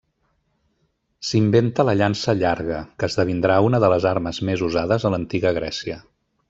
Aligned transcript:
S'inventa 1.31 1.85
la 1.89 1.95
llança 2.01 2.35
llarga, 2.39 2.81
que 2.97 3.11
esdevindrà 3.13 3.61
una 3.69 3.83
de 3.85 3.95
les 3.97 4.11
armes 4.17 4.43
més 4.51 4.69
usades 4.71 5.07
a 5.11 5.17
l'Antiga 5.17 5.57
Grècia. 5.63 6.05